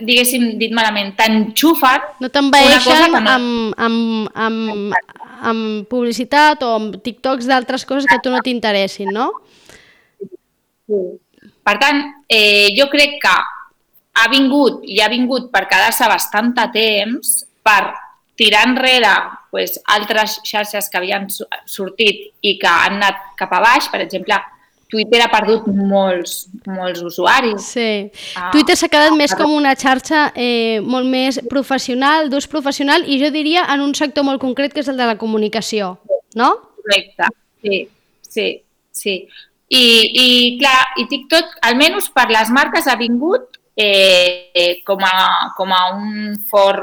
diguéssim, 0.00 0.54
dit 0.60 0.72
malament, 0.74 1.12
t'enxufen 1.18 2.08
No 2.22 2.30
t'envaeixen 2.32 3.12
no... 3.12 3.20
amb, 3.20 3.74
amb, 3.78 4.30
amb, 4.34 4.96
amb 5.44 5.90
publicitat 5.90 6.64
o 6.66 6.74
amb 6.78 6.96
TikToks 7.04 7.48
d'altres 7.50 7.84
coses 7.88 8.08
que 8.08 8.18
a 8.18 8.22
tu 8.22 8.32
no 8.32 8.42
t'interessin, 8.44 9.12
no? 9.14 9.30
Sí. 10.18 11.02
Per 11.64 11.76
tant, 11.80 12.00
eh, 12.28 12.72
jo 12.76 12.90
crec 12.92 13.16
que 13.22 13.34
ha 14.14 14.26
vingut 14.30 14.82
i 14.84 15.00
ha 15.00 15.08
vingut 15.12 15.48
per 15.52 15.64
quedar-se 15.70 16.08
bastant 16.10 16.52
a 16.60 16.68
temps 16.72 17.40
per 17.64 17.94
tirar 18.38 18.66
enrere 18.68 19.14
pues, 19.54 19.78
altres 19.94 20.40
xarxes 20.42 20.90
que 20.90 20.98
havien 20.98 21.28
sortit 21.30 22.32
i 22.42 22.56
que 22.58 22.66
han 22.70 22.98
anat 22.98 23.20
cap 23.38 23.54
a 23.54 23.60
baix, 23.62 23.86
per 23.92 24.00
exemple, 24.02 24.40
Twitter 24.90 25.20
ha 25.22 25.30
perdut 25.30 25.68
molts, 25.74 26.48
molts 26.66 27.02
usuaris. 27.06 27.70
Sí. 27.76 27.86
Ah, 28.34 28.50
Twitter 28.50 28.74
s'ha 28.78 28.90
quedat 28.90 29.14
més 29.14 29.34
com 29.38 29.54
una 29.54 29.76
xarxa 29.78 30.26
eh, 30.34 30.82
molt 30.82 31.06
més 31.10 31.38
professional, 31.50 32.30
d'ús 32.32 32.50
professional, 32.50 33.06
i 33.06 33.20
jo 33.22 33.30
diria 33.34 33.64
en 33.74 33.82
un 33.86 33.94
sector 33.94 34.26
molt 34.26 34.42
concret 34.42 34.74
que 34.74 34.82
és 34.82 34.90
el 34.90 34.98
de 34.98 35.08
la 35.08 35.18
comunicació, 35.18 35.94
no? 36.38 36.50
Correcte, 36.82 37.30
sí, 37.62 37.82
sí, 38.26 38.48
sí. 38.90 39.18
I, 39.70 39.84
i 40.24 40.26
clar, 40.60 40.80
i 40.98 41.06
TikTok, 41.10 41.60
almenys 41.70 42.10
per 42.14 42.28
les 42.30 42.50
marques, 42.54 42.90
ha 42.90 42.98
vingut 43.00 43.62
eh, 43.76 44.50
eh, 44.54 44.82
com, 44.86 45.00
a, 45.02 45.54
com 45.56 45.72
a 45.74 45.82
un 45.96 46.36
fort, 46.50 46.82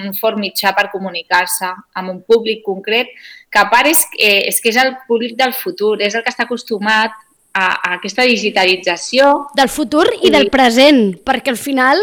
un 0.00 0.14
fort 0.16 0.38
mitjà 0.40 0.72
per 0.76 0.90
comunicar-se 0.92 1.68
amb 1.98 2.10
un 2.10 2.22
públic 2.22 2.62
concret, 2.64 3.10
que 3.52 3.60
a 3.60 3.68
part 3.70 3.90
és, 3.90 4.06
eh, 4.18 4.48
és 4.48 4.60
que 4.60 4.70
és 4.70 4.78
el 4.80 4.94
públic 5.08 5.36
del 5.36 5.52
futur, 5.52 6.00
és 6.00 6.14
el 6.14 6.22
que 6.22 6.32
està 6.32 6.44
acostumat 6.44 7.12
a, 7.52 7.66
a 7.76 7.94
aquesta 7.98 8.24
digitalització. 8.28 9.48
Del 9.56 9.68
futur 9.68 10.06
i, 10.16 10.28
i 10.28 10.34
del 10.34 10.50
present, 10.52 11.18
perquè 11.24 11.52
al 11.52 11.60
final 11.60 12.00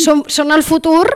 són, 0.00 0.22
són 0.28 0.52
el 0.52 0.62
futur, 0.66 1.06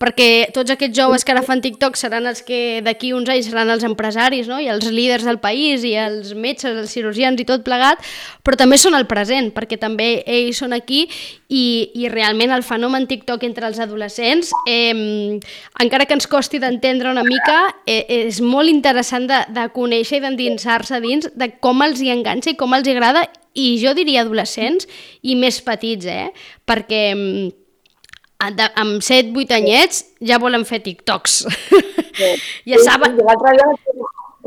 perquè 0.00 0.48
tots 0.54 0.72
aquests 0.72 0.96
joves 0.96 1.24
que 1.24 1.34
ara 1.34 1.44
fan 1.44 1.60
TikTok 1.64 1.98
seran 2.00 2.28
els 2.30 2.40
que 2.46 2.80
d'aquí 2.84 3.12
uns 3.12 3.28
anys 3.28 3.50
seran 3.50 3.68
els 3.74 3.84
empresaris 3.84 4.48
no? 4.48 4.60
i 4.62 4.70
els 4.72 4.86
líders 4.88 5.26
del 5.28 5.40
país 5.42 5.84
i 5.84 5.94
els 5.98 6.32
metges, 6.32 6.72
els 6.72 6.94
cirurgians 6.94 7.40
i 7.40 7.46
tot 7.48 7.66
plegat, 7.66 8.00
però 8.46 8.56
també 8.56 8.78
són 8.80 8.96
el 8.96 9.08
present, 9.10 9.52
perquè 9.56 9.76
també 9.80 10.22
ells 10.24 10.62
són 10.62 10.72
aquí 10.76 11.04
i, 11.48 11.90
i 11.96 12.08
realment 12.12 12.52
el 12.54 12.64
fenomen 12.64 13.06
TikTok 13.08 13.44
entre 13.48 13.68
els 13.68 13.80
adolescents, 13.82 14.52
eh, 14.68 15.38
encara 15.82 16.08
que 16.08 16.16
ens 16.16 16.28
costi 16.30 16.60
d'entendre 16.62 17.12
una 17.12 17.24
mica, 17.26 17.58
eh, 17.84 18.04
és 18.28 18.40
molt 18.44 18.72
interessant 18.72 19.28
de, 19.28 19.42
de 19.52 19.68
conèixer 19.74 20.20
i 20.20 20.24
d'endinsar-se 20.24 21.00
dins 21.04 21.28
de 21.36 21.50
com 21.60 21.84
els 21.84 22.00
hi 22.00 22.12
enganxa 22.14 22.54
i 22.54 22.58
com 22.60 22.76
els 22.76 22.88
hi 22.88 22.96
agrada 22.96 23.17
i 23.58 23.78
jo 23.82 23.94
diria 23.96 24.22
adolescents 24.22 24.86
i 25.22 25.34
més 25.38 25.60
petits, 25.64 26.06
eh? 26.06 26.28
perquè 26.68 27.02
mm, 27.14 27.48
amb 28.38 29.02
7-8 29.02 29.56
anyets 29.56 30.04
ja 30.24 30.38
volen 30.38 30.66
fer 30.68 30.82
TikToks. 30.84 31.40
Sí. 32.18 32.32
ja 32.66 32.80
saben... 32.82 33.14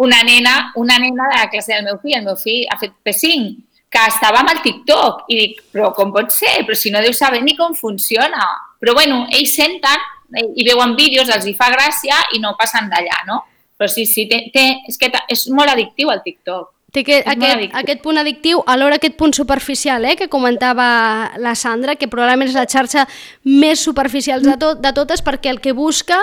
Una 0.04 0.18
nena, 0.28 0.74
una 0.76 0.98
nena 1.00 1.30
de 1.30 1.38
la 1.38 1.46
classe 1.48 1.72
del 1.72 1.86
meu 1.86 1.98
fill, 2.02 2.18
el 2.18 2.26
meu 2.26 2.36
fill 2.36 2.66
ha 2.68 2.76
fet 2.82 2.92
P5, 3.06 3.54
que 3.92 4.02
estava 4.08 4.42
amb 4.42 4.52
el 4.54 4.62
TikTok 4.64 5.30
i 5.32 5.38
dic, 5.38 5.62
però 5.72 5.92
com 5.96 6.14
pot 6.16 6.32
ser? 6.36 6.66
Però 6.68 6.76
si 6.76 6.92
no 6.92 7.00
deu 7.04 7.14
saber 7.16 7.42
ni 7.44 7.56
com 7.56 7.76
funciona. 7.76 8.44
Però 8.82 8.96
bueno, 8.98 9.22
ells 9.36 9.56
senten 9.56 10.04
eh, 10.36 10.48
i 10.56 10.66
veuen 10.68 10.98
vídeos, 11.00 11.32
els 11.32 11.48
hi 11.48 11.54
fa 11.56 11.70
gràcia 11.74 12.18
i 12.36 12.40
no 12.44 12.56
passen 12.60 12.88
d'allà, 12.92 13.22
no? 13.28 13.42
Però 13.80 13.88
sí, 13.92 14.04
sí, 14.08 14.28
té, 14.32 14.46
té, 14.54 14.66
és 14.88 15.00
que 15.00 15.12
és 15.32 15.48
molt 15.52 15.72
addictiu 15.72 16.12
el 16.12 16.24
TikTok. 16.24 16.72
Té 16.92 17.06
que, 17.08 17.22
aquest, 17.24 17.72
aquest 17.80 18.02
punt 18.04 18.20
addictiu, 18.20 18.60
alhora 18.68 18.98
aquest 19.00 19.14
punt 19.16 19.32
superficial 19.32 20.04
eh, 20.10 20.18
que 20.20 20.28
comentava 20.28 21.32
la 21.40 21.54
Sandra, 21.56 21.96
que 21.96 22.10
probablement 22.12 22.52
és 22.52 22.58
la 22.58 22.66
xarxa 22.68 23.06
més 23.48 23.80
superficial 23.80 24.44
de, 24.44 24.58
tot, 24.60 24.82
de 24.84 24.92
totes 24.98 25.24
perquè 25.24 25.54
el 25.54 25.62
que 25.64 25.72
busca 25.72 26.18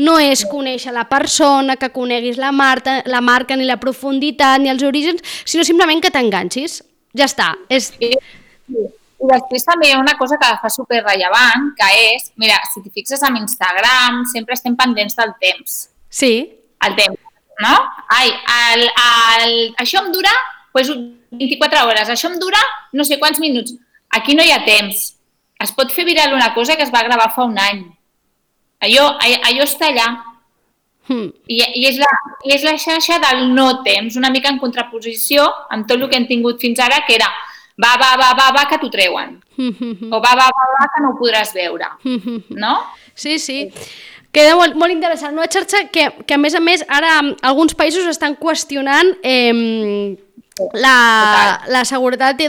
no 0.00 0.16
és 0.16 0.46
conèixer 0.48 0.94
la 0.96 1.04
persona, 1.10 1.76
que 1.76 1.92
coneguis 1.92 2.40
la, 2.40 2.54
marca, 2.56 3.02
la 3.04 3.20
marca, 3.20 3.58
ni 3.60 3.68
la 3.68 3.76
profunditat, 3.82 4.64
ni 4.64 4.72
els 4.72 4.86
orígens, 4.88 5.20
sinó 5.44 5.66
simplement 5.68 6.00
que 6.00 6.12
t'enganxis. 6.14 6.80
Ja 7.12 7.28
està. 7.28 7.52
És... 7.68 7.92
I, 8.00 8.14
I 8.72 9.28
després 9.28 9.68
també 9.68 9.90
hi 9.90 9.92
ha 9.92 10.00
una 10.00 10.16
cosa 10.16 10.40
que 10.40 10.54
fa 10.62 10.72
super 10.72 11.02
rellevant, 11.04 11.74
que 11.76 11.90
és, 12.14 12.30
mira, 12.40 12.56
si 12.72 12.80
t'hi 12.80 12.96
fixes 12.96 13.20
amb 13.28 13.44
Instagram, 13.44 14.24
sempre 14.32 14.56
estem 14.56 14.72
pendents 14.80 15.20
del 15.20 15.36
temps. 15.36 15.82
Sí. 16.08 16.32
El 16.84 16.96
temps, 16.96 17.20
no? 17.62 17.74
Ai, 18.08 18.32
el, 18.74 18.86
el, 18.88 19.56
això 19.78 20.02
em 20.02 20.10
dura 20.12 20.32
pues, 20.72 20.90
24 21.30 21.84
hores, 21.86 22.10
això 22.10 22.30
em 22.30 22.38
dura 22.42 22.60
no 22.92 23.04
sé 23.06 23.18
quants 23.18 23.40
minuts. 23.42 23.76
Aquí 24.14 24.34
no 24.34 24.42
hi 24.42 24.52
ha 24.54 24.64
temps. 24.66 25.12
Es 25.62 25.72
pot 25.74 25.92
fer 25.94 26.04
viral 26.06 26.34
una 26.34 26.52
cosa 26.54 26.76
que 26.76 26.84
es 26.86 26.92
va 26.94 27.04
gravar 27.06 27.32
fa 27.34 27.46
un 27.46 27.58
any. 27.58 27.84
Allò, 28.84 29.14
allò 29.18 29.64
està 29.64 29.88
allà. 29.90 30.08
Hmm. 31.08 31.28
I, 31.46 31.58
i, 31.60 31.82
és 31.88 31.98
la, 32.00 32.10
I 32.48 32.54
és 32.56 32.62
la 32.64 32.78
xarxa 32.80 33.18
del 33.20 33.50
no 33.52 33.66
temps, 33.84 34.16
una 34.16 34.30
mica 34.32 34.48
en 34.48 34.60
contraposició 34.60 35.44
amb 35.74 35.88
tot 35.88 36.00
el 36.00 36.08
que 36.08 36.16
hem 36.16 36.28
tingut 36.30 36.62
fins 36.62 36.80
ara, 36.80 37.02
que 37.04 37.18
era 37.18 37.28
va, 37.76 37.92
va, 38.00 38.14
va, 38.16 38.30
va, 38.38 38.50
va, 38.56 38.64
que 38.70 38.78
t'ho 38.80 38.90
treuen. 38.92 39.36
Hmm, 39.58 40.10
o 40.10 40.20
va, 40.22 40.34
va, 40.38 40.48
va, 40.48 40.66
va, 40.78 40.88
que 40.94 41.02
no 41.04 41.12
ho 41.12 41.18
podràs 41.18 41.52
veure. 41.56 41.90
No? 42.50 42.74
Sí, 43.14 43.38
sí. 43.38 43.58
Queda 44.34 44.56
molt, 44.58 44.74
molt 44.74 44.90
interessant. 44.90 45.36
Una 45.38 45.46
xarxa 45.50 45.86
que, 45.94 46.08
que, 46.26 46.34
a 46.34 46.40
més 46.40 46.56
a 46.58 46.60
més, 46.62 46.82
ara 46.90 47.20
alguns 47.46 47.76
països 47.78 48.08
estan 48.10 48.34
qüestionant 48.40 49.12
eh, 49.22 50.16
la, 50.74 51.60
la 51.66 51.84
seguretat 51.84 52.38
de, 52.38 52.48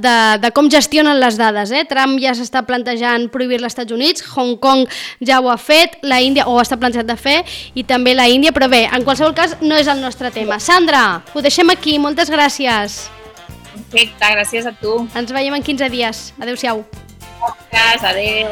de, 0.00 0.14
de 0.40 0.50
com 0.56 0.70
gestionen 0.72 1.20
les 1.20 1.36
dades. 1.40 1.72
Eh? 1.72 1.84
Trump 1.88 2.16
ja 2.22 2.32
s'està 2.36 2.62
plantejant 2.68 3.28
prohibir 3.32 3.60
als 3.60 3.72
Estats 3.72 3.96
Units, 3.96 4.24
Hong 4.34 4.56
Kong 4.62 4.86
ja 5.26 5.40
ho 5.40 5.50
ha 5.52 5.58
fet, 5.60 5.98
la 6.02 6.20
Índia 6.24 6.48
ho 6.48 6.56
està 6.62 6.80
plantejat 6.80 7.08
de 7.08 7.18
fer 7.20 7.38
i 7.74 7.84
també 7.84 8.16
la 8.16 8.28
Índia, 8.28 8.54
però 8.56 8.70
bé, 8.72 8.86
en 8.88 9.04
qualsevol 9.04 9.36
cas 9.36 9.58
no 9.60 9.76
és 9.76 9.90
el 9.90 10.00
nostre 10.04 10.32
tema. 10.34 10.60
Sandra, 10.60 11.22
ho 11.34 11.44
deixem 11.44 11.72
aquí, 11.72 11.98
moltes 12.00 12.32
gràcies. 12.32 13.06
Perfecte, 13.90 14.34
gràcies 14.36 14.66
a 14.66 14.74
tu. 14.80 15.00
Ens 15.16 15.32
veiem 15.32 15.56
en 15.56 15.64
15 15.66 15.92
dies. 15.92 16.26
Adéu-siau. 16.40 16.84
Gràcies, 17.70 18.04
adéu. 18.04 18.50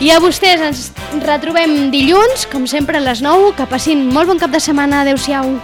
I 0.00 0.10
a 0.12 0.18
vostès 0.20 0.60
ens 0.60 0.82
retrobem 1.24 1.90
dilluns, 1.92 2.44
com 2.52 2.66
sempre 2.68 2.98
a 2.98 3.04
les 3.04 3.22
9. 3.24 3.54
Que 3.56 3.68
passin 3.70 4.06
molt 4.12 4.28
bon 4.28 4.40
cap 4.42 4.52
de 4.52 4.60
setmana. 4.60 5.04
Adéu-siau. 5.06 5.56